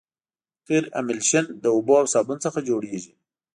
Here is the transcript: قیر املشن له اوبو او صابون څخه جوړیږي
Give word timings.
قیر 0.67 0.85
املشن 0.99 1.45
له 1.61 1.69
اوبو 1.75 1.93
او 2.01 2.05
صابون 2.13 2.37
څخه 2.45 2.59
جوړیږي 2.69 3.11